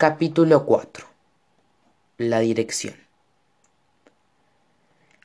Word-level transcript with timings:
Capítulo 0.00 0.64
4 0.64 1.04
La 2.16 2.40
dirección 2.40 2.94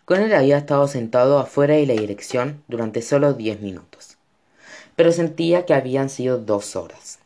Connor 0.04 0.34
había 0.34 0.58
estado 0.58 0.86
sentado 0.90 1.40
afuera 1.40 1.76
de 1.76 1.86
la 1.86 1.94
dirección 1.94 2.62
durante 2.68 3.02
solo 3.02 3.34
diez 3.34 3.62
minutos, 3.62 4.18
pero 4.98 5.14
sentía 5.14 5.66
que 5.66 5.74
habían 5.74 6.10
sido 6.10 6.40
dos 6.40 6.76
horas. 6.76 7.20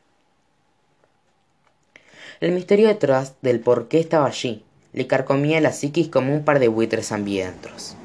El 2.40 2.52
misterio 2.52 2.88
detrás 2.88 3.34
del 3.42 3.62
por 3.62 3.88
qué 3.88 4.00
estaba 4.00 4.28
allí 4.28 4.64
le 4.94 5.08
carcomía 5.08 5.60
la 5.60 5.72
psiquis 5.72 6.08
como 6.08 6.36
un 6.36 6.46
par 6.46 6.60
de 6.60 6.68
buitres 6.68 7.12
hambrientos. 7.12 7.96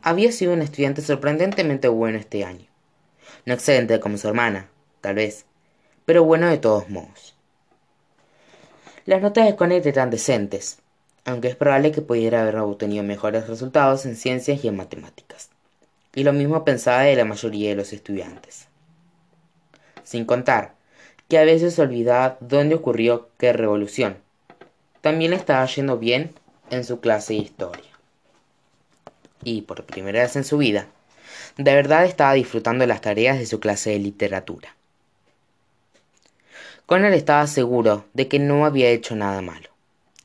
Había 0.00 0.32
sido 0.32 0.54
un 0.54 0.62
estudiante 0.62 1.02
sorprendentemente 1.02 1.88
bueno 1.88 2.16
este 2.16 2.46
año. 2.46 2.68
No 3.44 3.52
excelente 3.52 4.00
como 4.00 4.16
su 4.16 4.28
hermana, 4.28 4.70
tal 5.02 5.16
vez, 5.16 5.44
pero 6.04 6.24
bueno 6.24 6.48
de 6.48 6.58
todos 6.58 6.88
modos. 6.88 7.34
Las 9.04 9.20
notas 9.20 9.46
de 9.46 9.56
Connor 9.56 9.86
eran 9.86 10.10
decentes, 10.10 10.78
aunque 11.24 11.48
es 11.48 11.56
probable 11.56 11.92
que 11.92 12.02
pudiera 12.02 12.42
haber 12.42 12.56
obtenido 12.58 13.02
mejores 13.02 13.48
resultados 13.48 14.06
en 14.06 14.16
ciencias 14.16 14.64
y 14.64 14.68
en 14.68 14.76
matemáticas. 14.76 15.50
Y 16.14 16.24
lo 16.24 16.32
mismo 16.32 16.64
pensaba 16.64 17.02
de 17.02 17.16
la 17.16 17.24
mayoría 17.24 17.70
de 17.70 17.76
los 17.76 17.92
estudiantes. 17.92 18.68
Sin 20.04 20.24
contar 20.24 20.74
que 21.28 21.38
a 21.38 21.44
veces 21.44 21.78
olvidaba 21.78 22.36
dónde 22.40 22.74
ocurrió 22.74 23.30
qué 23.38 23.52
revolución. 23.52 24.18
También 25.00 25.32
estaba 25.32 25.64
yendo 25.66 25.98
bien 25.98 26.32
en 26.70 26.84
su 26.84 27.00
clase 27.00 27.34
de 27.34 27.40
historia. 27.40 27.90
Y 29.42 29.62
por 29.62 29.84
primera 29.84 30.22
vez 30.22 30.36
en 30.36 30.44
su 30.44 30.58
vida, 30.58 30.86
de 31.56 31.74
verdad 31.74 32.04
estaba 32.04 32.34
disfrutando 32.34 32.86
las 32.86 33.00
tareas 33.00 33.38
de 33.38 33.46
su 33.46 33.60
clase 33.60 33.90
de 33.90 33.98
literatura. 33.98 34.76
Connor 36.92 37.14
estaba 37.14 37.46
seguro 37.46 38.04
de 38.12 38.28
que 38.28 38.38
no 38.38 38.66
había 38.66 38.90
hecho 38.90 39.16
nada 39.16 39.40
malo. 39.40 39.70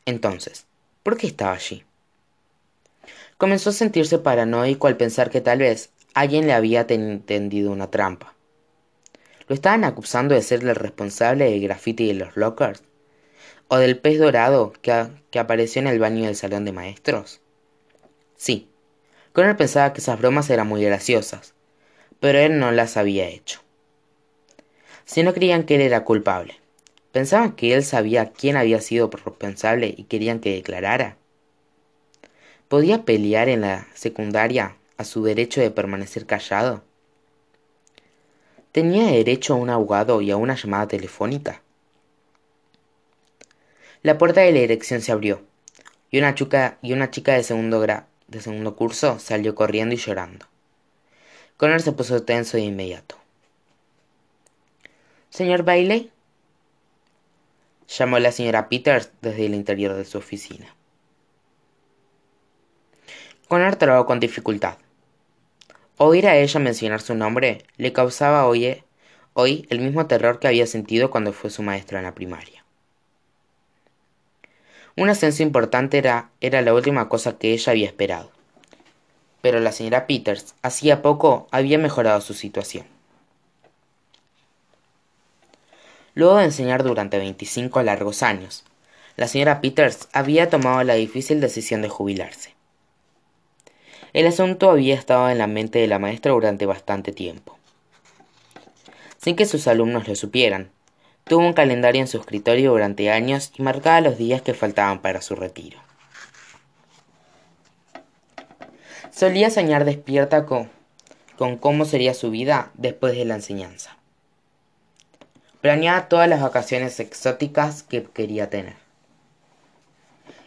Entonces, 0.05 0.65
¿por 1.01 1.15
qué 1.15 1.25
estaba 1.25 1.53
allí? 1.53 1.85
Comenzó 3.37 3.69
a 3.69 3.71
sentirse 3.71 4.19
paranoico 4.19 4.87
al 4.87 4.97
pensar 4.97 5.29
que 5.29 5.39
tal 5.39 5.59
vez 5.59 5.91
alguien 6.13 6.45
le 6.45 6.51
había 6.51 6.85
tendido 6.85 7.71
una 7.71 7.89
trampa. 7.89 8.33
¿Lo 9.47 9.55
estaban 9.55 9.85
acusando 9.85 10.35
de 10.35 10.41
ser 10.41 10.61
el 10.61 10.75
responsable 10.75 11.49
del 11.49 11.61
graffiti 11.61 12.05
de 12.05 12.15
los 12.15 12.35
lockers? 12.35 12.83
¿O 13.69 13.77
del 13.77 13.97
pez 13.97 14.19
dorado 14.19 14.73
que, 14.81 15.07
que 15.31 15.39
apareció 15.39 15.81
en 15.81 15.87
el 15.87 15.99
baño 15.99 16.25
del 16.25 16.35
salón 16.35 16.65
de 16.65 16.73
maestros? 16.73 17.39
Sí, 18.35 18.67
Connor 19.31 19.55
pensaba 19.55 19.93
que 19.93 20.01
esas 20.01 20.19
bromas 20.19 20.49
eran 20.49 20.67
muy 20.67 20.83
graciosas, 20.83 21.53
pero 22.19 22.39
él 22.39 22.59
no 22.59 22.73
las 22.73 22.97
había 22.97 23.29
hecho. 23.29 23.61
Si 25.07 25.23
no 25.23 25.33
creían 25.33 25.63
que 25.63 25.75
él 25.75 25.81
era 25.81 26.03
culpable, 26.03 26.59
pensaban 27.13 27.53
que 27.53 27.73
él 27.73 27.85
sabía 27.85 28.33
quién 28.33 28.57
había 28.57 28.81
sido 28.81 29.09
responsable 29.09 29.95
y 29.95 30.03
querían 30.03 30.41
que 30.41 30.53
declarara. 30.53 31.15
¿Podía 32.67 33.05
pelear 33.05 33.47
en 33.47 33.61
la 33.61 33.87
secundaria 33.93 34.75
a 34.97 35.05
su 35.05 35.23
derecho 35.23 35.61
de 35.61 35.71
permanecer 35.71 36.25
callado? 36.25 36.83
¿Tenía 38.73 39.09
derecho 39.09 39.53
a 39.53 39.55
un 39.55 39.69
abogado 39.69 40.21
y 40.21 40.29
a 40.29 40.35
una 40.35 40.55
llamada 40.55 40.89
telefónica? 40.89 41.61
La 44.03 44.17
puerta 44.17 44.41
de 44.41 44.51
la 44.51 44.59
dirección 44.59 44.99
se 44.99 45.13
abrió 45.13 45.41
y 46.11 46.17
una 46.17 46.35
chica, 46.35 46.79
y 46.81 46.91
una 46.91 47.11
chica 47.11 47.33
de, 47.33 47.43
segundo 47.43 47.79
de 47.79 48.41
segundo 48.41 48.75
curso 48.75 49.19
salió 49.19 49.55
corriendo 49.55 49.95
y 49.95 49.99
llorando. 49.99 50.47
Connor 51.55 51.81
se 51.81 51.93
puso 51.93 52.23
tenso 52.23 52.57
de 52.57 52.63
inmediato. 52.63 53.15
Señor 55.29 55.63
Bailey, 55.63 56.11
llamó 57.87 58.19
la 58.19 58.31
señora 58.31 58.69
Peters 58.69 59.11
desde 59.21 59.45
el 59.45 59.55
interior 59.55 59.93
de 59.93 60.05
su 60.05 60.17
oficina. 60.17 60.73
Connor 63.47 63.75
trabó 63.75 64.05
con 64.05 64.19
dificultad. 64.19 64.77
Oír 65.97 66.27
a 66.27 66.37
ella 66.37 66.59
mencionar 66.59 67.01
su 67.01 67.15
nombre 67.15 67.65
le 67.77 67.93
causaba 67.93 68.45
hoy, 68.47 68.83
hoy 69.33 69.65
el 69.69 69.79
mismo 69.79 70.07
terror 70.07 70.39
que 70.39 70.47
había 70.47 70.67
sentido 70.67 71.09
cuando 71.11 71.33
fue 71.33 71.49
su 71.49 71.61
maestra 71.61 71.99
en 71.99 72.05
la 72.05 72.15
primaria. 72.15 72.63
Un 74.95 75.09
ascenso 75.09 75.43
importante 75.43 75.97
era, 75.97 76.31
era 76.41 76.61
la 76.61 76.73
última 76.73 77.07
cosa 77.09 77.37
que 77.37 77.53
ella 77.53 77.71
había 77.71 77.85
esperado. 77.85 78.31
Pero 79.41 79.59
la 79.59 79.71
señora 79.71 80.07
Peters 80.07 80.55
hacía 80.61 81.01
poco 81.01 81.47
había 81.51 81.77
mejorado 81.77 82.19
su 82.21 82.33
situación. 82.33 82.96
Luego 86.17 86.37
de 86.37 86.45
enseñar 86.45 86.81
durante 86.81 87.19
25 87.19 87.83
largos 87.83 88.23
años, 88.23 88.63
la 89.17 89.27
señora 89.27 89.61
Peters 89.61 90.07
había 90.13 90.49
tomado 90.49 90.83
la 90.83 90.95
difícil 90.95 91.39
decisión 91.39 91.83
de 91.83 91.89
jubilarse. 91.89 92.55
El 94.13 94.25
asunto 94.25 94.71
había 94.71 94.95
estado 94.95 95.29
en 95.29 95.37
la 95.37 95.45
mente 95.45 95.77
de 95.77 95.85
la 95.85 95.99
maestra 95.99 96.31
durante 96.31 96.65
bastante 96.65 97.11
tiempo. 97.11 97.55
Sin 99.19 99.35
que 99.35 99.45
sus 99.45 99.67
alumnos 99.67 100.07
lo 100.07 100.15
supieran, 100.15 100.71
tuvo 101.23 101.45
un 101.45 101.53
calendario 101.53 102.01
en 102.01 102.07
su 102.07 102.17
escritorio 102.17 102.71
durante 102.71 103.11
años 103.11 103.51
y 103.55 103.61
marcaba 103.61 104.01
los 104.01 104.17
días 104.17 104.41
que 104.41 104.55
faltaban 104.55 105.03
para 105.03 105.21
su 105.21 105.35
retiro. 105.35 105.77
Solía 109.11 109.51
soñar 109.51 109.85
despierta 109.85 110.47
con, 110.47 110.71
con 111.37 111.57
cómo 111.57 111.85
sería 111.85 112.15
su 112.15 112.31
vida 112.31 112.71
después 112.73 113.15
de 113.15 113.25
la 113.25 113.35
enseñanza. 113.35 113.97
Planeaba 115.67 116.07
todas 116.07 116.29
las 116.29 116.41
vacaciones 116.41 116.97
exóticas 117.01 117.83
que 117.83 118.01
quería 118.01 118.49
tener 118.49 118.75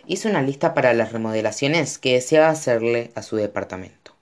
hizo 0.07 0.31
una 0.31 0.41
lista 0.41 0.73
para 0.73 0.95
las 0.95 1.13
remodelaciones 1.13 1.99
que 1.99 2.15
deseaba 2.15 2.49
hacerle 2.49 3.13
a 3.15 3.21
su 3.21 3.37
departamento. 3.37 4.15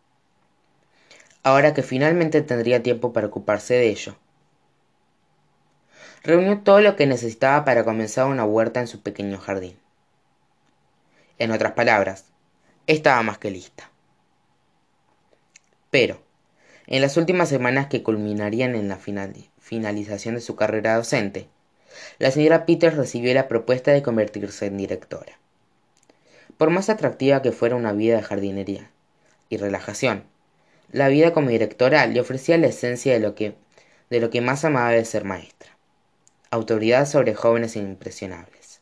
Ahora 1.44 1.72
que 1.72 1.84
finalmente 1.84 2.42
tendría 2.42 2.82
tiempo 2.82 3.12
para 3.12 3.28
ocuparse 3.28 3.74
de 3.74 3.90
ello. 3.90 4.16
Reunió 6.24 6.62
todo 6.62 6.80
lo 6.80 6.96
que 6.96 7.06
necesitaba 7.06 7.64
para 7.64 7.84
comenzar 7.84 8.26
una 8.26 8.44
huerta 8.44 8.80
en 8.80 8.88
su 8.88 9.00
pequeño 9.00 9.38
jardín. 9.38 9.78
En 11.38 11.52
otras 11.52 11.74
palabras, 11.74 12.24
estaba 12.88 13.22
más 13.22 13.38
que 13.38 13.52
lista. 13.52 13.88
Pero, 15.92 16.20
en 16.88 17.02
las 17.02 17.16
últimas 17.16 17.48
semanas 17.48 17.86
que 17.86 18.02
culminarían 18.02 18.74
en 18.74 18.88
la 18.88 18.96
finalización 19.68 20.34
de 20.34 20.40
su 20.40 20.56
carrera 20.56 20.96
docente, 20.96 21.46
la 22.18 22.30
señora 22.30 22.64
Peters 22.64 22.96
recibió 22.96 23.34
la 23.34 23.48
propuesta 23.48 23.92
de 23.92 24.02
convertirse 24.02 24.64
en 24.66 24.78
directora. 24.78 25.38
Por 26.56 26.70
más 26.70 26.88
atractiva 26.88 27.42
que 27.42 27.52
fuera 27.52 27.76
una 27.76 27.92
vida 27.92 28.16
de 28.16 28.22
jardinería 28.22 28.90
y 29.50 29.58
relajación, 29.58 30.24
la 30.90 31.08
vida 31.08 31.34
como 31.34 31.50
directora 31.50 32.06
le 32.06 32.18
ofrecía 32.18 32.56
la 32.56 32.68
esencia 32.68 33.12
de 33.12 33.20
lo 33.20 33.34
que, 33.34 33.56
de 34.08 34.20
lo 34.20 34.30
que 34.30 34.40
más 34.40 34.64
amaba 34.64 34.90
de 34.90 35.04
ser 35.04 35.24
maestra, 35.24 35.76
autoridad 36.50 37.06
sobre 37.06 37.34
jóvenes 37.34 37.76
impresionables. 37.76 38.80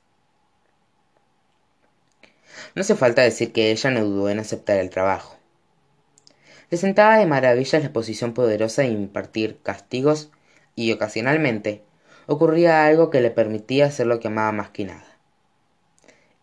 No 2.76 2.82
hace 2.82 2.94
falta 2.94 3.22
decir 3.22 3.52
que 3.52 3.72
ella 3.72 3.91
no 3.91 4.04
dudó 4.04 4.30
en 4.30 4.38
aceptar 4.38 4.78
el 4.78 4.91
trabajo. 4.91 5.36
Le 6.70 6.78
sentaba 6.78 7.19
de 7.19 7.26
maravilla 7.26 7.80
la 7.80 7.92
posición 7.92 8.34
poderosa 8.34 8.82
de 8.82 8.88
impartir 8.88 9.58
castigos 9.62 10.30
y 10.76 10.92
ocasionalmente 10.92 11.82
ocurría 12.26 12.87
algo 12.87 13.10
que 13.10 13.20
le 13.20 13.32
permitía 13.32 13.87
hacer 13.87 14.06
lo 14.06 14.20
que 14.20 14.28
amaba 14.28 14.53
más 14.53 14.70
que 14.70 14.84
nada 14.84 15.16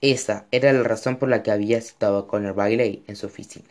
esa 0.03 0.47
era 0.51 0.73
la 0.73 0.83
razón 0.83 1.16
por 1.16 1.29
la 1.29 1.44
que 1.44 1.51
había 1.51 1.79
citado 1.79 2.27
con 2.27 2.45
el 2.45 2.51
Bailey 2.51 3.05
en 3.07 3.16
su 3.16 3.27
oficina. 3.27 3.69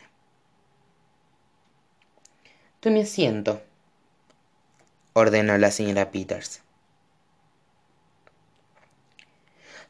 Tome 2.80 3.02
asiento, 3.02 3.60
ordenó 5.12 5.58
la 5.58 5.70
señora 5.70 6.10
Peters. 6.10 6.62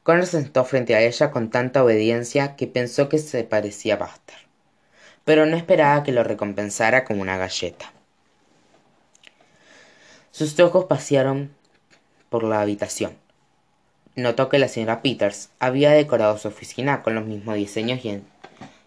Connor 0.02 0.26
se 0.26 0.42
sentó 0.42 0.64
frente 0.64 0.96
a 0.96 1.02
ella 1.02 1.30
con 1.30 1.48
tanta 1.48 1.84
obediencia 1.84 2.56
que 2.56 2.66
pensó 2.66 3.08
que 3.08 3.18
se 3.18 3.44
parecía 3.44 3.94
a 3.94 4.10
pero 5.24 5.46
no 5.46 5.56
esperaba 5.56 6.02
que 6.02 6.10
lo 6.10 6.24
recompensara 6.24 7.04
como 7.04 7.22
una 7.22 7.36
galleta. 7.36 7.92
Sus 10.42 10.58
ojos 10.58 10.86
pasearon 10.86 11.54
por 12.28 12.42
la 12.42 12.60
habitación, 12.60 13.16
Notó 14.16 14.48
que 14.48 14.58
la 14.58 14.66
señora 14.66 15.00
Peters 15.00 15.50
había 15.60 15.92
decorado 15.92 16.36
su 16.36 16.48
oficina 16.48 17.04
con 17.04 17.14
los 17.14 17.24
mismos 17.24 17.54
diseños 17.54 18.04
y, 18.04 18.24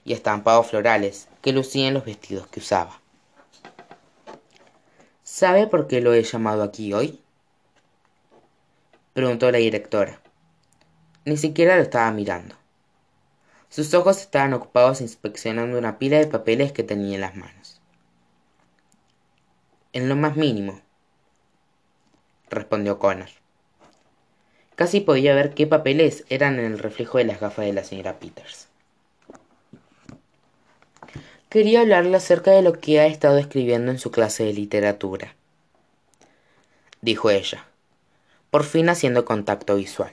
y 0.04 0.12
estampados 0.12 0.68
florales 0.68 1.30
que 1.42 1.54
lucían 1.54 1.94
los 1.94 2.04
vestidos 2.04 2.48
que 2.48 2.60
usaba. 2.60 3.00
¿Sabe 5.24 5.68
por 5.68 5.88
qué 5.88 6.02
lo 6.02 6.14
he 6.14 6.24
llamado 6.24 6.62
aquí 6.62 6.92
hoy? 6.92 7.22
preguntó 9.14 9.50
la 9.50 9.60
directora. 9.60 10.20
Ni 11.24 11.38
siquiera 11.38 11.78
lo 11.78 11.84
estaba 11.84 12.12
mirando. 12.12 12.56
Sus 13.70 13.94
ojos 13.94 14.20
estaban 14.20 14.54
ocupados 14.54 15.00
inspeccionando 15.00 15.78
una 15.78 16.00
pila 16.00 16.18
de 16.18 16.28
papeles 16.28 16.74
que 16.74 16.84
tenía 16.84 17.16
en 17.16 17.22
las 17.22 17.38
manos. 17.38 17.80
En 19.94 20.10
lo 20.10 20.18
más 20.18 20.36
mínimo, 20.36 20.82
respondió 22.56 22.98
Connor. 22.98 23.30
Casi 24.76 25.00
podía 25.00 25.36
ver 25.36 25.54
qué 25.54 25.68
papeles 25.68 26.26
eran 26.30 26.60
en 26.60 26.66
el 26.66 26.80
reflejo 26.80 27.18
de 27.18 27.26
las 27.26 27.40
gafas 27.40 27.66
de 27.66 27.74
la 27.74 27.84
señora 27.84 28.20
Peters. 28.20 28.68
Quería 31.50 31.82
hablarle 31.82 32.18
acerca 32.18 32.52
de 32.52 32.62
lo 32.62 32.74
que 32.74 33.00
ha 33.00 33.06
estado 33.06 33.38
escribiendo 33.38 33.92
en 33.92 34.00
su 34.00 34.12
clase 34.12 34.44
de 34.44 34.54
literatura, 34.54 35.36
dijo 37.02 37.30
ella, 37.30 37.66
por 38.50 38.66
fin 38.66 38.90
haciendo 38.90 39.24
contacto 39.24 39.76
visual. 39.76 40.12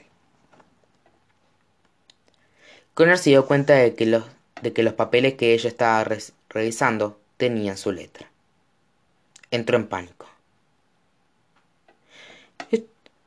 Connor 2.94 3.18
se 3.18 3.30
dio 3.30 3.46
cuenta 3.46 3.74
de 3.74 3.94
que 3.94 4.06
los, 4.06 4.24
de 4.60 4.72
que 4.72 4.82
los 4.82 4.92
papeles 4.92 5.34
que 5.34 5.54
ella 5.54 5.68
estaba 5.68 6.06
revisando 6.50 7.18
tenían 7.38 7.76
su 7.76 7.90
letra. 7.90 8.30
Entró 9.50 9.76
en 9.76 9.88
pánico. 9.88 10.31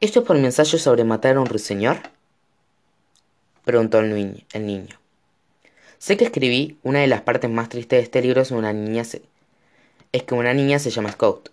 ¿Esto 0.02 0.20
es 0.20 0.26
por 0.26 0.38
mi 0.38 0.46
ensayo 0.46 0.78
sobre 0.78 1.06
matar 1.06 1.38
a 1.38 1.40
un 1.40 1.46
ruiseñor? 1.46 1.98
Preguntó 3.64 4.00
el 4.00 4.14
niño, 4.14 4.44
el 4.52 4.66
niño. 4.66 5.00
Sé 6.00 6.18
que 6.18 6.26
escribí 6.26 6.78
una 6.84 7.00
de 7.00 7.08
las 7.08 7.22
partes 7.22 7.50
más 7.50 7.70
tristes 7.70 8.00
de 8.00 8.04
este 8.04 8.22
libro 8.22 8.42
es 8.42 8.52
una 8.52 8.74
niña 8.74 9.04
es 10.12 10.24
que 10.24 10.34
una 10.34 10.54
niña 10.54 10.80
se 10.80 10.92
llama 10.92 11.14
Scout. 11.14 11.50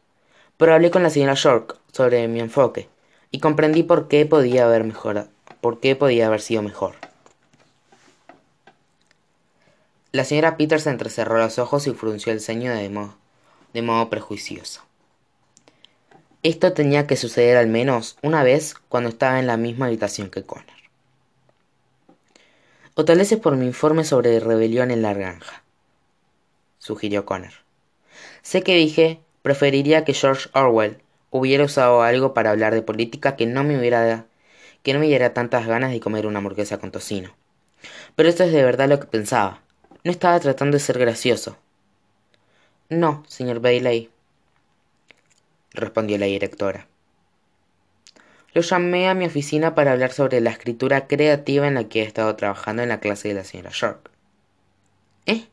Pero 0.56 0.74
hablé 0.74 0.90
con 0.90 1.04
la 1.04 1.10
señora 1.10 1.34
York 1.34 1.78
sobre 1.92 2.26
mi 2.26 2.40
enfoque 2.40 2.88
y 3.30 3.38
comprendí 3.38 3.84
por 3.84 4.08
qué 4.08 4.26
podía 4.26 4.64
haber 4.64 4.82
mejorado, 4.84 5.28
por 5.60 5.78
qué 5.78 5.94
podía 5.94 6.26
haber 6.26 6.40
sido 6.40 6.62
mejor. 6.62 6.96
La 10.10 10.24
señora 10.24 10.56
Peters 10.56 10.86
entrecerró 10.88 11.38
los 11.38 11.58
ojos 11.60 11.86
y 11.86 11.92
frunció 11.92 12.32
el 12.32 12.40
ceño 12.40 12.74
de 12.74 12.88
modo, 12.88 13.14
de 13.72 13.82
modo 13.82 14.10
prejuicioso. 14.10 14.82
Esto 16.44 16.72
tenía 16.72 17.06
que 17.06 17.16
suceder 17.16 17.56
al 17.56 17.68
menos 17.68 18.16
una 18.20 18.42
vez 18.42 18.74
cuando 18.88 19.10
estaba 19.10 19.38
en 19.38 19.46
la 19.46 19.56
misma 19.56 19.86
habitación 19.86 20.28
que 20.28 20.42
Connor. 20.42 20.66
O 22.94 23.04
tal 23.04 23.18
vez 23.18 23.30
es 23.30 23.38
por 23.38 23.56
mi 23.56 23.64
informe 23.66 24.02
sobre 24.02 24.40
rebelión 24.40 24.90
en 24.90 25.02
la 25.02 25.14
granja, 25.14 25.62
sugirió 26.78 27.24
Connor. 27.24 27.52
Sé 28.42 28.64
que 28.64 28.74
dije, 28.74 29.20
preferiría 29.42 30.04
que 30.04 30.14
George 30.14 30.50
Orwell 30.52 30.98
hubiera 31.30 31.64
usado 31.64 32.02
algo 32.02 32.34
para 32.34 32.50
hablar 32.50 32.74
de 32.74 32.82
política 32.82 33.36
que 33.36 33.46
no 33.46 33.62
me 33.62 33.78
hubiera 33.78 34.26
que 34.82 34.92
no 34.92 34.98
me 34.98 35.06
diera 35.06 35.32
tantas 35.32 35.68
ganas 35.68 35.92
de 35.92 36.00
comer 36.00 36.26
una 36.26 36.38
hamburguesa 36.38 36.78
con 36.78 36.90
tocino. 36.90 37.32
Pero 38.16 38.28
esto 38.28 38.42
es 38.42 38.52
de 38.52 38.64
verdad 38.64 38.88
lo 38.88 38.98
que 38.98 39.06
pensaba. 39.06 39.62
No 40.02 40.10
estaba 40.10 40.40
tratando 40.40 40.76
de 40.76 40.80
ser 40.80 40.98
gracioso. 40.98 41.56
No, 42.88 43.22
señor 43.28 43.60
Bailey, 43.60 44.10
respondió 45.74 46.18
la 46.18 46.26
directora. 46.26 46.86
Lo 48.54 48.60
llamé 48.60 49.08
a 49.08 49.14
mi 49.14 49.24
oficina 49.24 49.74
para 49.74 49.92
hablar 49.92 50.12
sobre 50.12 50.40
la 50.40 50.50
escritura 50.50 51.06
creativa 51.06 51.66
en 51.66 51.74
la 51.74 51.88
que 51.88 52.02
he 52.02 52.04
estado 52.04 52.36
trabajando 52.36 52.82
en 52.82 52.90
la 52.90 53.00
clase 53.00 53.28
de 53.28 53.34
la 53.34 53.44
señora 53.44 53.70
York. 53.70 54.10
¿Eh? 55.26 55.46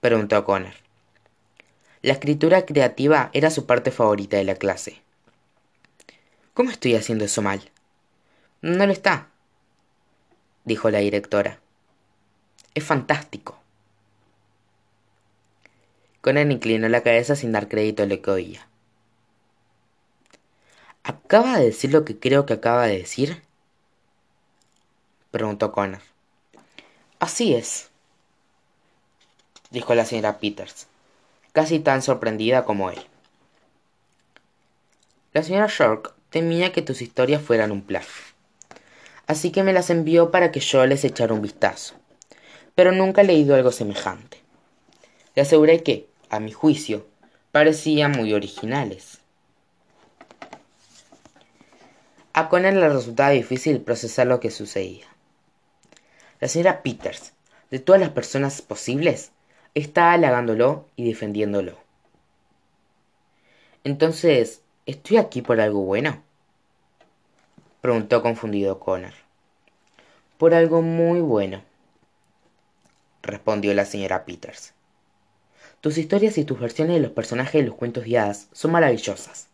preguntó 0.00 0.44
Connor. 0.44 0.74
La 2.02 2.12
escritura 2.12 2.64
creativa 2.66 3.30
era 3.32 3.50
su 3.50 3.66
parte 3.66 3.90
favorita 3.90 4.36
de 4.36 4.44
la 4.44 4.54
clase. 4.54 5.00
¿Cómo 6.54 6.70
estoy 6.70 6.94
haciendo 6.94 7.24
eso 7.24 7.40
mal? 7.40 7.70
No 8.60 8.86
lo 8.86 8.92
está, 8.92 9.28
dijo 10.64 10.90
la 10.90 10.98
directora. 10.98 11.58
Es 12.74 12.84
fantástico. 12.84 13.57
Conan 16.28 16.52
inclinó 16.52 16.90
la 16.90 17.00
cabeza 17.00 17.36
sin 17.36 17.52
dar 17.52 17.68
crédito 17.68 18.02
a 18.02 18.06
lo 18.06 18.20
que 18.20 18.30
oía. 18.30 18.68
¿Acaba 21.02 21.56
de 21.56 21.64
decir 21.64 21.90
lo 21.90 22.04
que 22.04 22.18
creo 22.18 22.44
que 22.44 22.52
acaba 22.52 22.86
de 22.86 22.98
decir? 22.98 23.42
preguntó 25.30 25.72
Connor. 25.72 26.02
Así 27.18 27.54
es, 27.54 27.88
dijo 29.70 29.94
la 29.94 30.04
señora 30.04 30.36
Peters, 30.38 30.88
casi 31.54 31.78
tan 31.78 32.02
sorprendida 32.02 32.66
como 32.66 32.90
él. 32.90 33.00
La 35.32 35.42
señora 35.42 35.68
Shork 35.68 36.12
temía 36.28 36.74
que 36.74 36.82
tus 36.82 37.00
historias 37.00 37.40
fueran 37.40 37.72
un 37.72 37.80
plagio, 37.80 38.26
así 39.26 39.50
que 39.50 39.62
me 39.62 39.72
las 39.72 39.88
envió 39.88 40.30
para 40.30 40.52
que 40.52 40.60
yo 40.60 40.84
les 40.84 41.04
echara 41.04 41.32
un 41.32 41.40
vistazo, 41.40 41.94
pero 42.74 42.92
nunca 42.92 43.22
he 43.22 43.24
leído 43.24 43.54
algo 43.54 43.72
semejante. 43.72 44.42
Le 45.34 45.40
aseguré 45.40 45.82
que, 45.82 46.07
a 46.30 46.40
mi 46.40 46.52
juicio, 46.52 47.06
parecían 47.52 48.12
muy 48.12 48.34
originales. 48.34 49.18
A 52.32 52.48
Conan 52.48 52.78
le 52.78 52.88
resultaba 52.88 53.30
difícil 53.30 53.80
procesar 53.80 54.26
lo 54.26 54.38
que 54.38 54.50
sucedía. 54.50 55.06
La 56.40 56.48
señora 56.48 56.82
Peters, 56.82 57.32
de 57.70 57.80
todas 57.80 58.00
las 58.00 58.10
personas 58.10 58.62
posibles, 58.62 59.32
estaba 59.74 60.12
halagándolo 60.12 60.86
y 60.94 61.08
defendiéndolo. 61.08 61.76
Entonces, 63.84 64.62
¿estoy 64.86 65.16
aquí 65.16 65.42
por 65.42 65.60
algo 65.60 65.82
bueno? 65.82 66.22
preguntó 67.80 68.22
confundido 68.22 68.78
Connor. 68.78 69.14
Por 70.36 70.54
algo 70.54 70.82
muy 70.82 71.20
bueno, 71.20 71.62
respondió 73.22 73.74
la 73.74 73.84
señora 73.84 74.24
Peters. 74.24 74.74
Tus 75.80 75.96
historias 75.96 76.38
y 76.38 76.44
tus 76.44 76.58
versiones 76.58 76.96
de 76.96 77.02
los 77.02 77.12
personajes 77.12 77.60
de 77.60 77.68
los 77.68 77.76
cuentos 77.76 78.04
de 78.04 78.18
hadas 78.18 78.48
son 78.52 78.72
maravillosas. 78.72 79.48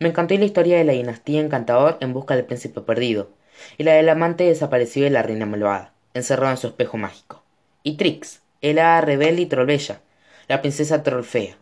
Me 0.00 0.08
encantó 0.08 0.34
la 0.34 0.44
historia 0.44 0.78
de 0.78 0.84
la 0.84 0.92
dinastía 0.92 1.40
encantador 1.40 1.96
en 2.00 2.12
busca 2.12 2.34
del 2.34 2.44
príncipe 2.44 2.80
perdido, 2.80 3.30
y 3.76 3.84
la 3.84 3.92
del 3.94 4.08
amante 4.08 4.44
desaparecido 4.44 5.04
de 5.04 5.10
la 5.10 5.22
reina 5.22 5.46
malvada, 5.46 5.92
encerrado 6.14 6.52
en 6.52 6.58
su 6.58 6.66
espejo 6.68 6.96
mágico. 6.96 7.42
Y 7.82 7.96
Trix, 7.96 8.42
el 8.60 8.78
hada 8.78 9.00
rebelde 9.00 9.42
y 9.42 9.46
trollbella, 9.46 10.00
la 10.48 10.60
princesa 10.60 11.02
trollfea. 11.02 11.56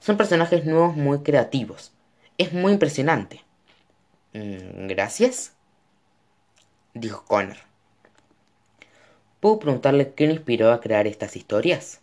Son 0.00 0.16
personajes 0.16 0.64
nuevos 0.64 0.96
muy 0.96 1.20
creativos. 1.20 1.92
Es 2.38 2.52
muy 2.52 2.72
impresionante. 2.72 3.44
Mm, 4.32 4.88
gracias, 4.88 5.52
dijo 6.94 7.24
Connor. 7.24 7.58
¿Puedo 9.40 9.58
preguntarle 9.58 10.14
qué 10.14 10.26
le 10.26 10.34
inspiró 10.34 10.72
a 10.72 10.80
crear 10.80 11.06
estas 11.06 11.36
historias? 11.36 12.01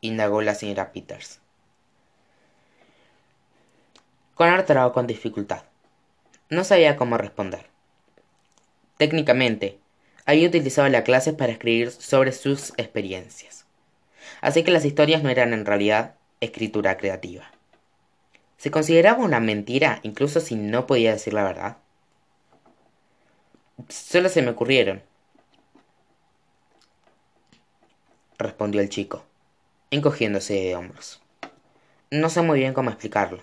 Indagó 0.00 0.42
la 0.42 0.54
señora 0.54 0.92
Peters. 0.92 1.40
Connor 4.34 4.62
trabajó 4.62 4.92
con 4.92 5.06
dificultad. 5.06 5.62
No 6.48 6.64
sabía 6.64 6.96
cómo 6.96 7.18
responder. 7.18 7.66
Técnicamente, 8.96 9.78
había 10.26 10.48
utilizado 10.48 10.88
la 10.88 11.04
clase 11.04 11.32
para 11.32 11.52
escribir 11.52 11.90
sobre 11.90 12.32
sus 12.32 12.70
experiencias. 12.76 13.66
Así 14.40 14.62
que 14.62 14.70
las 14.70 14.84
historias 14.84 15.22
no 15.22 15.30
eran 15.30 15.52
en 15.52 15.66
realidad 15.66 16.14
escritura 16.40 16.96
creativa. 16.96 17.50
¿Se 18.56 18.70
consideraba 18.70 19.24
una 19.24 19.40
mentira 19.40 20.00
incluso 20.02 20.40
si 20.40 20.54
no 20.54 20.86
podía 20.86 21.12
decir 21.12 21.32
la 21.32 21.44
verdad? 21.44 21.76
Solo 23.88 24.28
se 24.28 24.42
me 24.42 24.50
ocurrieron, 24.50 25.02
respondió 28.38 28.80
el 28.80 28.88
chico 28.88 29.27
encogiéndose 29.90 30.54
de 30.54 30.76
hombros. 30.76 31.20
No 32.10 32.30
sé 32.30 32.42
muy 32.42 32.58
bien 32.58 32.74
cómo 32.74 32.90
explicarlo. 32.90 33.42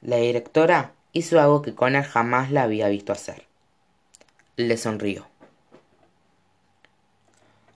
La 0.00 0.16
directora 0.16 0.92
hizo 1.12 1.40
algo 1.40 1.62
que 1.62 1.74
Connor 1.74 2.04
jamás 2.04 2.50
la 2.50 2.62
había 2.62 2.88
visto 2.88 3.12
hacer. 3.12 3.46
Le 4.56 4.76
sonrió. 4.76 5.26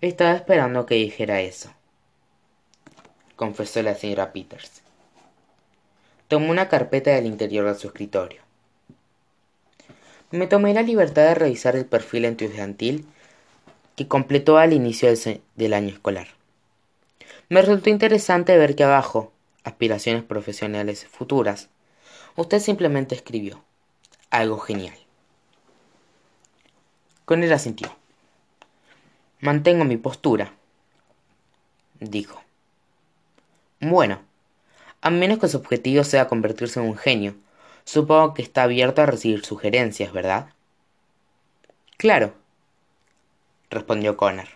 Estaba 0.00 0.32
esperando 0.32 0.86
que 0.86 0.96
dijera 0.96 1.40
eso, 1.40 1.72
confesó 3.34 3.82
la 3.82 3.94
señora 3.94 4.32
Peters. 4.32 4.82
Tomó 6.28 6.50
una 6.50 6.68
carpeta 6.68 7.12
del 7.12 7.26
interior 7.26 7.66
de 7.66 7.78
su 7.78 7.86
escritorio. 7.86 8.42
Me 10.32 10.46
tomé 10.46 10.75
la 10.75 10.82
libertad 10.82 11.22
de 11.22 11.34
revisar 11.34 11.76
el 11.76 11.86
perfil 11.86 12.25
estudiantil 12.25 13.06
que 13.94 14.08
completó 14.08 14.58
al 14.58 14.72
inicio 14.72 15.08
del 15.54 15.72
año 15.72 15.88
escolar. 15.88 16.36
Me 17.48 17.62
resultó 17.62 17.90
interesante 17.90 18.58
ver 18.58 18.74
que 18.74 18.82
abajo, 18.82 19.32
aspiraciones 19.62 20.24
profesionales 20.24 21.06
futuras, 21.06 21.68
usted 22.34 22.58
simplemente 22.58 23.14
escribió 23.14 23.62
algo 24.30 24.58
genial. 24.58 24.96
Con 27.24 27.44
él 27.44 27.52
asintió. 27.52 27.96
Mantengo 29.38 29.84
mi 29.84 29.96
postura, 29.96 30.54
dijo. 32.00 32.42
Bueno, 33.80 34.22
a 35.00 35.10
menos 35.10 35.38
que 35.38 35.46
su 35.46 35.58
objetivo 35.58 36.02
sea 36.02 36.26
convertirse 36.26 36.80
en 36.80 36.86
un 36.86 36.96
genio, 36.96 37.36
supongo 37.84 38.34
que 38.34 38.42
está 38.42 38.64
abierto 38.64 39.02
a 39.02 39.06
recibir 39.06 39.44
sugerencias, 39.44 40.12
¿verdad? 40.12 40.48
Claro, 41.96 42.34
respondió 43.70 44.16
Connor. 44.16 44.48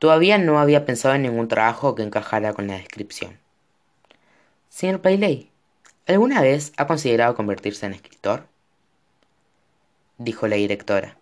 Todavía 0.00 0.36
no 0.38 0.58
había 0.58 0.84
pensado 0.84 1.14
en 1.14 1.22
ningún 1.22 1.46
trabajo 1.46 1.94
que 1.94 2.02
encajara 2.02 2.52
con 2.52 2.66
la 2.66 2.74
descripción. 2.74 3.38
Señor 4.68 5.00
Bailey, 5.00 5.50
¿Alguna 6.10 6.42
vez 6.42 6.72
ha 6.76 6.88
considerado 6.88 7.36
convertirse 7.36 7.86
en 7.86 7.92
escritor? 7.92 8.48
dijo 10.18 10.48
la 10.48 10.56
directora. 10.56 11.16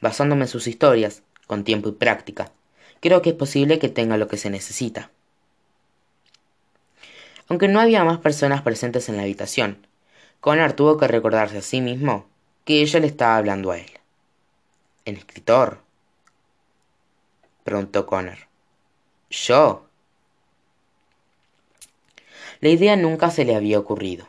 Basándome 0.00 0.42
en 0.42 0.48
sus 0.48 0.68
historias, 0.68 1.24
con 1.48 1.64
tiempo 1.64 1.88
y 1.88 1.92
práctica, 1.92 2.52
creo 3.00 3.22
que 3.22 3.30
es 3.30 3.34
posible 3.34 3.80
que 3.80 3.88
tenga 3.88 4.16
lo 4.18 4.28
que 4.28 4.36
se 4.36 4.50
necesita. 4.50 5.10
Aunque 7.48 7.66
no 7.66 7.80
había 7.80 8.04
más 8.04 8.18
personas 8.18 8.62
presentes 8.62 9.08
en 9.08 9.16
la 9.16 9.22
habitación, 9.22 9.84
Connor 10.38 10.74
tuvo 10.74 10.96
que 10.96 11.08
recordarse 11.08 11.58
a 11.58 11.62
sí 11.62 11.80
mismo 11.80 12.26
que 12.64 12.82
ella 12.82 13.00
le 13.00 13.08
estaba 13.08 13.36
hablando 13.36 13.72
a 13.72 13.78
él. 13.78 13.90
¿En 15.04 15.16
escritor? 15.16 15.80
Preguntó 17.70 18.04
Connor. 18.04 18.38
¿Yo? 19.30 19.86
La 22.58 22.68
idea 22.68 22.96
nunca 22.96 23.30
se 23.30 23.44
le 23.44 23.54
había 23.54 23.78
ocurrido. 23.78 24.26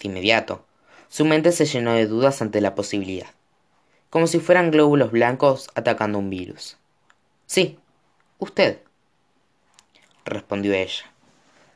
De 0.00 0.08
inmediato, 0.08 0.64
su 1.10 1.26
mente 1.26 1.52
se 1.52 1.66
llenó 1.66 1.92
de 1.92 2.06
dudas 2.06 2.40
ante 2.40 2.62
la 2.62 2.74
posibilidad, 2.74 3.28
como 4.08 4.26
si 4.26 4.40
fueran 4.40 4.70
glóbulos 4.70 5.10
blancos 5.10 5.68
atacando 5.74 6.18
un 6.18 6.30
virus. 6.30 6.78
Sí, 7.44 7.78
usted, 8.38 8.80
respondió 10.24 10.72
ella, 10.72 11.12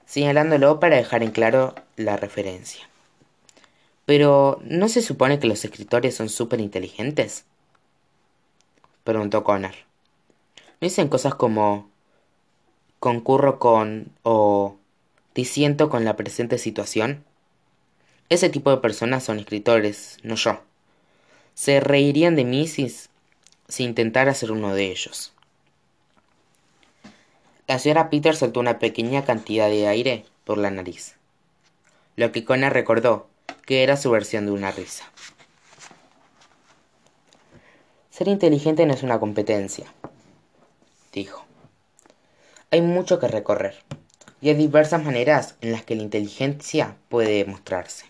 señalándolo 0.06 0.80
para 0.80 0.96
dejar 0.96 1.22
en 1.22 1.30
claro 1.30 1.74
la 1.96 2.16
referencia. 2.16 2.88
Pero, 4.06 4.62
¿no 4.64 4.88
se 4.88 5.02
supone 5.02 5.38
que 5.38 5.46
los 5.46 5.62
escritores 5.62 6.16
son 6.16 6.30
súper 6.30 6.60
inteligentes? 6.60 7.44
Preguntó 9.04 9.44
Connor. 9.44 9.74
¿No 10.84 10.90
dicen 10.90 11.08
cosas 11.08 11.34
como 11.34 11.88
concurro 13.00 13.58
con 13.58 14.12
o 14.22 14.76
disiento 15.34 15.88
con 15.88 16.04
la 16.04 16.14
presente 16.14 16.58
situación? 16.58 17.24
Ese 18.28 18.50
tipo 18.50 18.70
de 18.70 18.76
personas 18.76 19.24
son 19.24 19.38
escritores, 19.38 20.18
no 20.22 20.34
yo. 20.34 20.60
Se 21.54 21.80
reirían 21.80 22.36
de 22.36 22.44
mí 22.44 22.68
si, 22.68 22.94
si 23.66 23.84
intentara 23.84 24.34
ser 24.34 24.52
uno 24.52 24.74
de 24.74 24.90
ellos. 24.90 25.32
La 27.66 27.78
señora 27.78 28.10
Peter 28.10 28.36
soltó 28.36 28.60
una 28.60 28.78
pequeña 28.78 29.24
cantidad 29.24 29.70
de 29.70 29.88
aire 29.88 30.26
por 30.44 30.58
la 30.58 30.70
nariz. 30.70 31.16
Lo 32.14 32.30
que 32.30 32.44
Connor 32.44 32.74
recordó 32.74 33.26
que 33.64 33.84
era 33.84 33.96
su 33.96 34.10
versión 34.10 34.44
de 34.44 34.52
una 34.52 34.70
risa. 34.70 35.10
Ser 38.10 38.28
inteligente 38.28 38.84
no 38.84 38.92
es 38.92 39.02
una 39.02 39.18
competencia, 39.18 39.86
dijo. 41.14 41.46
Hay 42.70 42.82
mucho 42.82 43.18
que 43.18 43.28
recorrer, 43.28 43.76
y 44.40 44.50
hay 44.50 44.54
diversas 44.54 45.02
maneras 45.02 45.56
en 45.60 45.72
las 45.72 45.84
que 45.84 45.94
la 45.94 46.02
inteligencia 46.02 46.96
puede 47.08 47.38
demostrarse. 47.38 48.06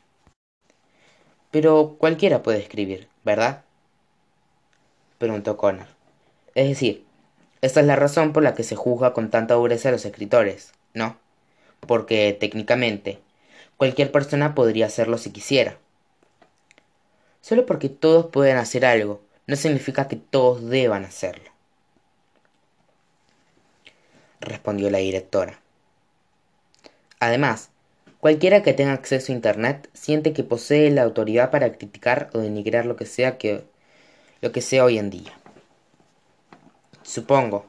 Pero 1.51 1.97
cualquiera 1.99 2.43
puede 2.43 2.59
escribir, 2.59 3.09
¿verdad? 3.25 3.63
preguntó 5.19 5.57
Connor. 5.57 5.87
Es 6.55 6.69
decir, 6.69 7.05
esta 7.61 7.81
es 7.81 7.87
la 7.87 7.97
razón 7.97 8.33
por 8.33 8.43
la 8.43 8.55
que 8.55 8.65
se 8.65 8.75
juzga 8.75 9.13
con 9.13 9.31
tanta 9.31 9.55
dureza 9.55 9.91
a 9.91 9.93
los 9.93 10.05
escritores, 10.05 10.73
¿no? 10.93 11.17
Porque 11.81 12.37
técnicamente 12.39 13.21
Cualquier 13.77 14.13
persona 14.13 14.55
podría 14.55 14.87
hacerlo 14.87 15.19
si 15.19 15.31
quisiera. 15.31 15.77
Solo 17.41 17.67
porque 17.67 17.89
todos 17.89 18.27
pueden 18.27 18.57
hacer 18.57 18.87
algo, 18.87 19.21
no 19.47 19.57
significa 19.57 20.07
que 20.07 20.17
todos 20.17 20.65
deban 20.69 21.05
hacerlo. 21.05 21.51
Respondió 24.45 24.91
la 24.91 24.99
directora. 24.99 25.61
Además, 27.19 27.71
cualquiera 28.21 28.63
que 28.63 28.75
tenga 28.75 28.93
acceso 28.93 29.33
a 29.33 29.35
Internet 29.35 29.89
siente 29.93 30.33
que 30.33 30.45
posee 30.45 30.91
la 30.91 31.03
autoridad 31.03 31.51
para 31.51 31.73
criticar 31.73 32.31
o 32.35 32.39
denigrar 32.39 32.87
lo 32.87 32.97
que 32.97 33.07
sea 33.07 33.39
que 33.39 33.65
lo 34.41 34.53
que 34.53 34.61
sea 34.61 34.85
hoy 34.85 34.99
en 34.99 35.11
día. 35.11 35.33
Supongo, 37.03 37.65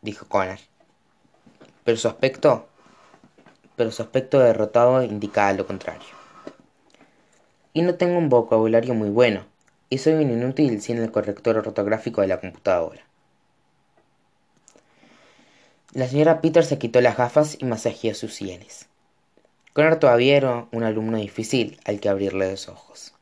dijo 0.00 0.26
Connor. 0.26 0.58
Pero 1.84 1.98
su 1.98 2.08
aspecto 2.08 2.66
pero 3.76 3.90
su 3.90 4.02
aspecto 4.02 4.38
derrotado 4.38 5.02
indicaba 5.02 5.52
lo 5.52 5.66
contrario. 5.66 6.06
Y 7.72 7.82
no 7.82 7.94
tengo 7.94 8.18
un 8.18 8.28
vocabulario 8.28 8.94
muy 8.94 9.08
bueno, 9.08 9.44
y 9.88 9.98
soy 9.98 10.14
un 10.14 10.30
inútil 10.30 10.80
sin 10.80 10.98
el 10.98 11.10
corrector 11.10 11.56
ortográfico 11.56 12.20
de 12.20 12.28
la 12.28 12.40
computadora. 12.40 13.02
La 15.92 16.08
señora 16.08 16.40
Peter 16.40 16.64
se 16.64 16.78
quitó 16.78 17.00
las 17.00 17.16
gafas 17.16 17.56
y 17.60 17.64
masajeó 17.64 18.14
sus 18.14 18.34
sienes. 18.34 18.88
Connor 19.72 19.96
todavía 19.96 20.36
era 20.36 20.66
un 20.72 20.82
alumno 20.82 21.18
difícil 21.18 21.78
al 21.84 22.00
que 22.00 22.08
abrirle 22.08 22.50
los 22.50 22.68
ojos. 22.68 23.14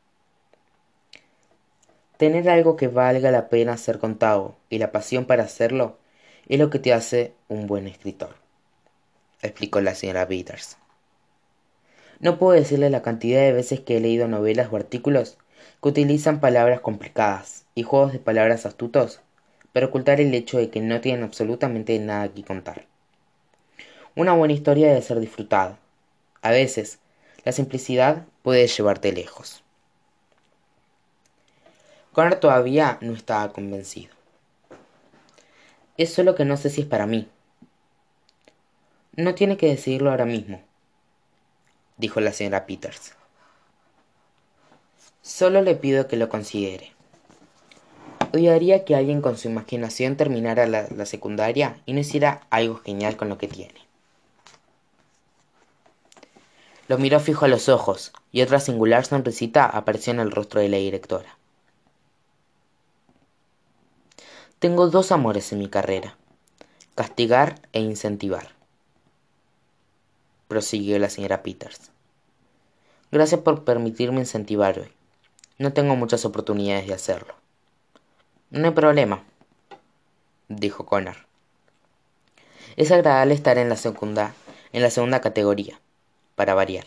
Tener 2.17 2.49
algo 2.49 2.75
que 2.75 2.87
valga 2.87 3.31
la 3.31 3.49
pena 3.49 3.77
ser 3.77 3.99
contado 3.99 4.55
y 4.69 4.77
la 4.77 4.91
pasión 4.91 5.25
para 5.25 5.43
hacerlo 5.43 5.97
es 6.47 6.59
lo 6.59 6.69
que 6.69 6.79
te 6.79 6.93
hace 6.93 7.33
un 7.47 7.67
buen 7.67 7.87
escritor 7.87 8.41
explicó 9.41 9.81
la 9.81 9.95
señora 9.95 10.27
Peters. 10.27 10.77
No 12.19 12.37
puedo 12.37 12.53
decirle 12.53 12.89
la 12.89 13.01
cantidad 13.01 13.41
de 13.41 13.53
veces 13.53 13.79
que 13.79 13.97
he 13.97 13.99
leído 13.99 14.27
novelas 14.27 14.69
o 14.71 14.75
artículos 14.75 15.37
que 15.81 15.89
utilizan 15.89 16.39
palabras 16.39 16.81
complicadas 16.81 17.65
y 17.73 17.83
juegos 17.83 18.13
de 18.13 18.19
palabras 18.19 18.65
astutos 18.65 19.21
para 19.73 19.87
ocultar 19.87 20.19
el 20.21 20.33
hecho 20.33 20.57
de 20.57 20.69
que 20.69 20.81
no 20.81 21.01
tienen 21.01 21.23
absolutamente 21.23 21.97
nada 21.99 22.29
que 22.29 22.43
contar. 22.43 22.85
Una 24.15 24.33
buena 24.33 24.53
historia 24.53 24.89
debe 24.89 25.01
ser 25.01 25.19
disfrutada. 25.19 25.79
A 26.41 26.51
veces, 26.51 26.99
la 27.45 27.51
simplicidad 27.51 28.25
puede 28.43 28.67
llevarte 28.67 29.11
lejos. 29.11 29.63
Connor 32.11 32.35
todavía 32.35 32.97
no 33.01 33.13
estaba 33.13 33.53
convencido. 33.53 34.13
Es 35.97 36.13
solo 36.13 36.35
que 36.35 36.45
no 36.45 36.57
sé 36.57 36.69
si 36.69 36.81
es 36.81 36.87
para 36.87 37.05
mí, 37.05 37.29
no 39.15 39.35
tiene 39.35 39.57
que 39.57 39.67
decirlo 39.67 40.09
ahora 40.09 40.25
mismo, 40.25 40.61
dijo 41.97 42.21
la 42.21 42.31
señora 42.31 42.65
Peters. 42.65 43.13
Solo 45.21 45.61
le 45.61 45.75
pido 45.75 46.07
que 46.07 46.15
lo 46.15 46.29
considere. 46.29 46.93
Odiaría 48.33 48.85
que 48.85 48.95
alguien 48.95 49.21
con 49.21 49.37
su 49.37 49.49
imaginación 49.49 50.15
terminara 50.15 50.65
la, 50.65 50.87
la, 50.89 51.05
secundaria 51.05 51.81
y 51.85 51.93
no 51.93 51.99
hiciera 51.99 52.41
algo 52.49 52.77
genial 52.77 53.17
con 53.17 53.29
lo 53.29 53.37
que 53.37 53.47
tiene. 53.47 53.75
Lo 56.87 56.97
miró 56.97 57.19
fijo 57.19 57.45
a 57.45 57.47
los 57.47 57.69
ojos 57.69 58.13
y 58.31 58.41
otra 58.41 58.59
singular 58.59 59.05
sonrisita 59.05 59.65
apareció 59.65 60.13
en 60.13 60.19
el 60.19 60.31
rostro 60.31 60.61
de 60.61 60.69
la 60.69 60.77
directora. 60.77 61.37
Tengo 64.59 64.89
dos 64.89 65.11
amores 65.11 65.51
en 65.51 65.59
mi 65.59 65.67
carrera, 65.67 66.17
castigar 66.95 67.55
e 67.73 67.79
incentivar 67.79 68.61
prosiguió 70.51 70.99
la 70.99 71.09
señora 71.09 71.43
Peters. 71.43 71.91
Gracias 73.09 73.39
por 73.39 73.63
permitirme 73.63 74.19
incentivar 74.19 74.77
hoy. 74.79 74.91
No 75.57 75.71
tengo 75.71 75.95
muchas 75.95 76.25
oportunidades 76.25 76.87
de 76.87 76.93
hacerlo. 76.93 77.40
No 78.51 78.67
hay 78.67 78.73
problema, 78.73 79.23
dijo 80.47 80.85
Connor. 80.85 81.15
Es 82.75 82.91
agradable 82.91 83.33
estar 83.33 83.57
en 83.57 83.69
la 83.69 83.75
segunda, 83.75 84.33
en 84.73 84.81
la 84.81 84.89
segunda 84.89 85.21
categoría, 85.21 85.79
para 86.35 86.53
variar. 86.53 86.85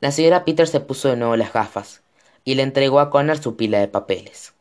La 0.00 0.10
señora 0.10 0.44
Peters 0.44 0.70
se 0.70 0.80
puso 0.80 1.08
de 1.08 1.16
nuevo 1.16 1.36
las 1.36 1.52
gafas 1.52 2.00
y 2.44 2.54
le 2.54 2.62
entregó 2.62 3.00
a 3.00 3.10
Connor 3.10 3.38
su 3.38 3.56
pila 3.56 3.78
de 3.78 3.88
papeles. 3.88 4.52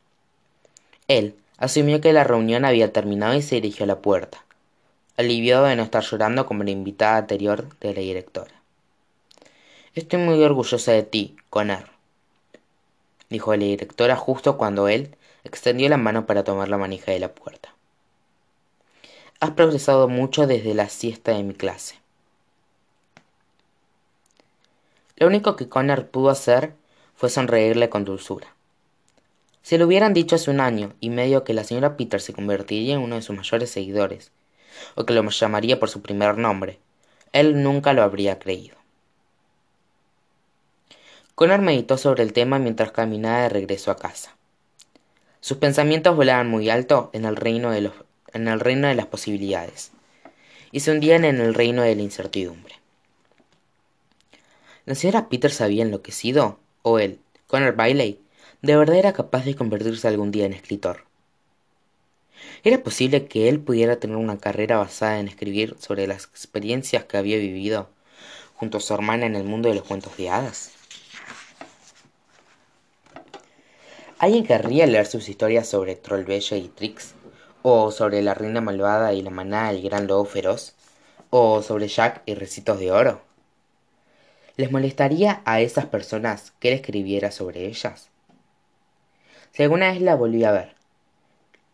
Él 1.07 1.35
asumió 1.57 2.01
que 2.01 2.13
la 2.13 2.23
reunión 2.23 2.65
había 2.65 2.93
terminado 2.93 3.33
y 3.33 3.41
se 3.41 3.55
dirigió 3.55 3.85
a 3.85 3.87
la 3.87 4.01
puerta 4.01 4.43
aliviado 5.17 5.65
de 5.65 5.75
no 5.75 5.83
estar 5.83 6.03
llorando 6.03 6.45
como 6.45 6.63
la 6.63 6.69
invitada 6.69 7.17
anterior 7.17 7.67
de 7.79 7.93
la 7.93 8.01
directora. 8.01 8.53
Estoy 9.95 10.19
muy 10.19 10.41
orgullosa 10.43 10.91
de 10.91 11.01
ti, 11.01 11.35
Connor, 11.49 11.89
dijo 13.29 13.55
la 13.55 13.63
directora 13.63 14.15
justo 14.15 14.57
cuando 14.57 14.87
él 14.87 15.15
extendió 15.43 15.89
la 15.89 15.97
mano 15.97 16.25
para 16.25 16.43
tomar 16.43 16.69
la 16.69 16.77
manija 16.77 17.11
de 17.11 17.19
la 17.19 17.33
puerta. 17.33 17.73
Has 19.39 19.51
progresado 19.51 20.07
mucho 20.07 20.47
desde 20.47 20.73
la 20.73 20.89
siesta 20.89 21.33
de 21.33 21.43
mi 21.43 21.53
clase. 21.53 21.95
Lo 25.15 25.27
único 25.27 25.55
que 25.55 25.69
Connor 25.69 26.07
pudo 26.07 26.29
hacer 26.29 26.73
fue 27.15 27.29
sonreírle 27.29 27.89
con 27.89 28.05
dulzura. 28.05 28.53
Si 29.63 29.77
le 29.77 29.85
hubieran 29.85 30.13
dicho 30.13 30.35
hace 30.35 30.49
un 30.49 30.59
año 30.59 30.93
y 30.99 31.09
medio 31.09 31.43
que 31.43 31.53
la 31.53 31.63
señora 31.63 31.97
Peter 31.97 32.21
se 32.21 32.33
convertiría 32.33 32.95
en 32.95 33.01
uno 33.01 33.15
de 33.15 33.21
sus 33.21 33.35
mayores 33.35 33.69
seguidores 33.69 34.31
o 34.95 35.05
que 35.05 35.13
lo 35.13 35.27
llamaría 35.29 35.79
por 35.79 35.89
su 35.89 36.01
primer 36.01 36.37
nombre. 36.37 36.79
Él 37.33 37.61
nunca 37.63 37.93
lo 37.93 38.03
habría 38.03 38.39
creído. 38.39 38.77
Connor 41.37 41.61
meditó 41.61 41.99
sobre 41.99 42.23
el 42.23 42.33
tema 42.33 42.57
mientras 42.57 42.91
caminaba 42.91 43.43
de 43.43 43.49
regreso 43.49 43.91
a 43.91 43.95
casa. 43.95 44.35
Sus 45.39 45.57
pensamientos 45.57 46.15
volaban 46.15 46.49
muy 46.49 46.67
alto 46.71 47.11
en 47.13 47.25
el 47.25 47.35
reino 47.35 47.69
de, 47.69 47.81
los, 47.81 47.93
en 48.33 48.47
el 48.47 48.59
reino 48.59 48.87
de 48.87 48.95
las 48.95 49.05
posibilidades, 49.05 49.91
y 50.71 50.79
se 50.79 50.89
hundían 50.89 51.25
en 51.25 51.39
el 51.39 51.53
reino 51.53 51.83
de 51.83 51.95
la 51.95 52.01
incertidumbre. 52.01 52.73
¿La 54.87 54.95
señora 54.95 55.29
Peters 55.29 55.61
había 55.61 55.83
enloquecido? 55.83 56.57
¿O 56.81 56.97
él, 56.97 57.19
Connor 57.45 57.75
Bailey, 57.75 58.19
de 58.63 58.75
verdad 58.75 58.95
era 58.95 59.13
capaz 59.13 59.45
de 59.45 59.53
convertirse 59.53 60.07
algún 60.07 60.31
día 60.31 60.47
en 60.47 60.53
escritor? 60.53 61.05
¿Era 62.63 62.81
posible 62.81 63.27
que 63.27 63.47
él 63.47 63.59
pudiera 63.59 63.97
tener 63.97 64.17
una 64.17 64.39
carrera 64.39 64.77
basada 64.79 65.19
en 65.19 65.27
escribir 65.27 65.75
sobre 65.77 66.07
las 66.07 66.23
experiencias 66.23 67.03
que 67.03 67.17
había 67.17 67.37
vivido 67.37 67.91
junto 68.55 68.79
a 68.79 68.81
su 68.81 68.91
hermana 68.95 69.27
en 69.27 69.35
el 69.35 69.43
mundo 69.43 69.69
de 69.69 69.75
los 69.75 69.83
cuentos 69.83 70.17
de 70.17 70.31
hadas? 70.31 70.76
¿Alguien 74.19 74.47
querría 74.47 74.87
leer 74.87 75.05
sus 75.05 75.29
historias 75.29 75.67
sobre 75.67 75.95
Trollbella 75.95 76.57
y 76.57 76.69
Trix? 76.69 77.13
¿O 77.61 77.91
sobre 77.91 78.23
la 78.23 78.33
reina 78.33 78.61
malvada 78.61 79.13
y 79.13 79.21
la 79.21 79.29
manada 79.29 79.71
del 79.71 79.83
gran 79.83 80.07
lobo 80.07 80.25
feroz? 80.25 80.73
¿O 81.29 81.61
sobre 81.61 81.87
Jack 81.87 82.23
y 82.25 82.33
Recitos 82.33 82.79
de 82.79 82.91
Oro? 82.91 83.21
¿Les 84.55 84.71
molestaría 84.71 85.43
a 85.45 85.61
esas 85.61 85.85
personas 85.85 86.51
que 86.59 86.69
él 86.69 86.73
escribiera 86.73 87.29
sobre 87.29 87.67
ellas? 87.67 88.09
Si 89.51 89.61
alguna 89.61 89.91
vez 89.91 90.01
la 90.01 90.15
volví 90.15 90.43
a 90.45 90.51
ver, 90.51 90.73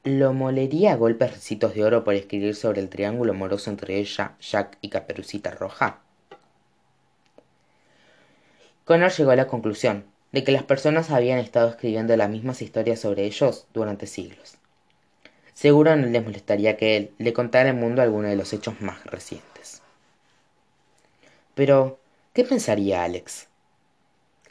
¿lo 0.04 0.34
molería 0.34 0.92
a 0.92 0.98
golpes 0.98 1.32
Recitos 1.32 1.74
de 1.76 1.86
Oro 1.86 2.04
por 2.04 2.14
escribir 2.14 2.56
sobre 2.56 2.82
el 2.82 2.90
triángulo 2.90 3.32
amoroso 3.32 3.70
entre 3.70 4.00
ella, 4.00 4.36
Jack 4.42 4.78
y 4.82 4.90
Caperucita 4.90 5.52
Roja? 5.52 6.02
Connor 8.84 9.14
llegó 9.14 9.32
a 9.32 9.38
la 9.38 9.48
conclusión 9.48 10.13
de 10.34 10.44
que 10.44 10.52
las 10.52 10.64
personas 10.64 11.12
habían 11.12 11.38
estado 11.38 11.70
escribiendo 11.70 12.18
las 12.18 12.30
mismas 12.30 12.62
historias 12.62 13.00
sobre 13.00 13.24
ellos 13.24 13.68
durante 13.74 14.08
siglos. 14.08 14.56
Seguro 15.54 15.96
no 15.96 16.08
les 16.08 16.24
molestaría 16.24 16.76
que 16.76 16.98
él 16.98 17.12
le 17.20 17.34
contara 17.34 17.70
al 17.70 17.76
mundo 17.76 18.02
alguno 18.02 18.28
de 18.28 18.36
los 18.36 18.52
hechos 18.52 18.82
más 18.82 19.06
recientes. 19.06 19.84
Pero, 21.54 22.00
¿qué 22.34 22.44
pensaría 22.44 23.04
Alex? 23.04 23.48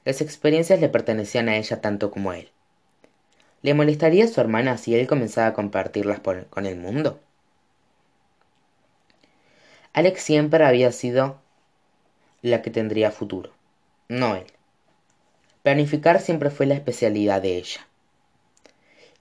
Las 0.05 0.21
experiencias 0.21 0.81
le 0.81 0.89
pertenecían 0.89 1.49
a 1.49 1.57
ella 1.57 1.81
tanto 1.81 2.13
como 2.13 2.31
a 2.31 2.39
él. 2.39 2.51
¿Le 3.63 3.75
molestaría 3.75 4.25
a 4.25 4.29
su 4.29 4.41
hermana 4.41 4.79
si 4.79 4.95
él 4.95 5.09
comenzaba 5.09 5.49
a 5.49 5.55
compartirlas 5.55 6.21
con 6.21 6.67
el 6.67 6.77
mundo? 6.77 7.21
Alex 9.93 10.23
siempre 10.23 10.65
había 10.65 10.93
sido 10.93 11.41
la 12.41 12.63
que 12.63 12.71
tendría 12.71 13.11
futuro, 13.11 13.51
no 14.09 14.37
él. 14.37 14.47
Planificar 15.63 16.21
siempre 16.21 16.51
fue 16.51 16.67
la 16.67 16.75
especialidad 16.75 17.41
de 17.41 17.57
ella. 17.57 17.87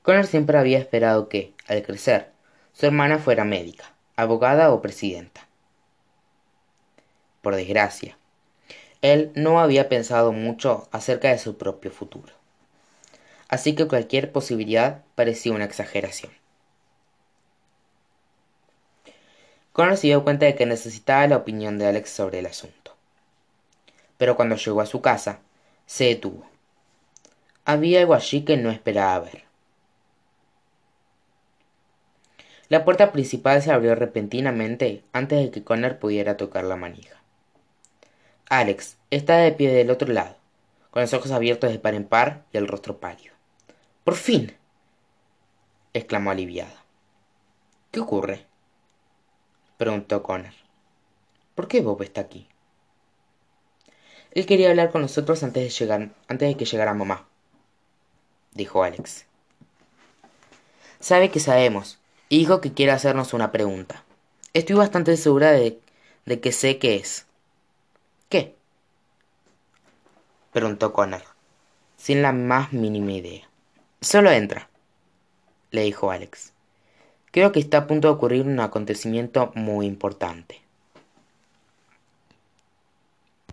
Connor 0.02 0.26
siempre 0.26 0.58
había 0.58 0.80
esperado 0.80 1.30
que, 1.30 1.54
al 1.68 1.84
crecer, 1.84 2.32
su 2.74 2.88
hermana 2.88 3.20
fuera 3.20 3.46
médica, 3.46 3.94
abogada 4.16 4.74
o 4.74 4.82
presidenta. 4.82 5.48
Por 7.44 7.56
desgracia, 7.56 8.18
él 9.04 9.32
no 9.36 9.60
había 9.60 9.90
pensado 9.90 10.32
mucho 10.32 10.88
acerca 10.92 11.30
de 11.30 11.38
su 11.38 11.58
propio 11.58 11.92
futuro, 11.92 12.34
así 13.48 13.76
que 13.76 13.88
cualquier 13.88 14.32
posibilidad 14.32 15.04
parecía 15.14 15.54
una 15.54 15.66
exageración. 15.66 16.32
Connor 19.74 19.98
se 19.98 20.08
dio 20.08 20.24
cuenta 20.24 20.48
de 20.48 20.56
que 20.56 20.66
necesitaba 20.66 21.28
la 21.28 21.38
opinión 21.38 21.78
de 21.78 21.88
Alex 21.88 22.10
sobre 22.10 22.40
el 22.40 22.48
asunto. 22.48 22.96
Pero 24.18 24.36
cuando 24.36 24.56
llegó 24.56 24.82
a 24.82 24.86
su 24.86 25.02
casa, 25.02 25.40
se 25.92 26.06
detuvo. 26.06 26.46
Había 27.66 28.00
algo 28.00 28.14
allí 28.14 28.46
que 28.46 28.56
no 28.56 28.72
esperaba 28.72 29.20
ver. 29.20 29.44
La 32.70 32.86
puerta 32.86 33.12
principal 33.12 33.62
se 33.62 33.74
abrió 33.74 33.94
repentinamente 33.96 35.04
antes 35.12 35.42
de 35.42 35.52
que 35.52 35.66
Connor 35.66 36.00
pudiera 36.00 36.38
tocar 36.38 36.64
la 36.64 36.78
manija. 36.78 37.22
Alex 38.48 38.96
estaba 39.10 39.40
de 39.42 39.52
pie 39.52 39.70
del 39.70 39.90
otro 39.90 40.14
lado, 40.14 40.38
con 40.92 41.02
los 41.02 41.14
ojos 41.14 41.32
abiertos 41.32 41.70
de 41.70 41.80
par 41.80 41.94
en 41.94 42.06
par 42.06 42.46
y 42.54 42.58
el 42.58 42.70
rostro 42.70 43.02
pálido. 43.02 43.36
¡Por 44.06 44.16
fin! 44.16 44.56
exclamó 45.92 46.32
aliviada. 46.32 46.86
¿Qué 47.92 48.00
ocurre? 48.00 48.46
preguntó 49.76 50.24
Connor. 50.24 50.54
¿Por 51.54 51.68
qué 51.68 51.82
Bob 51.82 52.02
está 52.02 52.22
aquí? 52.22 52.48
Él 54.32 54.46
quería 54.46 54.70
hablar 54.70 54.92
con 54.92 55.02
nosotros 55.02 55.44
antes 55.44 55.64
de 55.64 55.70
llegar, 55.70 56.10
antes 56.28 56.48
de 56.48 56.56
que 56.56 56.66
llegara 56.66 56.94
mamá, 56.94 57.28
dijo 58.54 58.84
Alex. 58.84 59.26
Sabe 61.02 61.30
que 61.32 61.40
sabemos, 61.40 62.00
y 62.30 62.40
dijo 62.40 62.62
que 62.62 62.74
quiere 62.74 62.94
hacernos 62.94 63.34
una 63.34 63.52
pregunta. 63.52 64.06
Estoy 64.54 64.78
bastante 64.78 65.18
segura 65.18 65.52
de, 65.52 65.80
de 66.26 66.40
que 66.40 66.54
sé 66.54 66.78
qué 66.78 66.96
es. 66.96 67.26
¿Qué? 68.30 68.56
preguntó 70.54 70.94
Connor, 70.94 71.24
sin 71.98 72.22
la 72.22 72.32
más 72.32 72.72
mínima 72.72 73.12
idea. 73.12 73.50
Solo 74.00 74.32
entra, 74.32 74.70
le 75.72 75.84
dijo 75.84 76.10
Alex. 76.10 76.54
Creo 77.32 77.52
que 77.52 77.60
está 77.60 77.80
a 77.80 77.88
punto 77.88 78.08
de 78.08 78.14
ocurrir 78.14 78.46
un 78.46 78.60
acontecimiento 78.62 79.52
muy 79.56 79.86
importante. 79.86 80.61